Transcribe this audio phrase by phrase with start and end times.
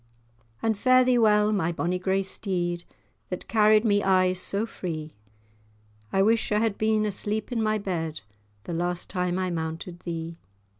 [0.63, 2.85] And fare thee well, my bonny grey steed,
[3.29, 5.13] That carried me aye so free;
[6.11, 8.21] I wish I had been asleep in my bed,
[8.63, 10.39] The last time I mounted thee.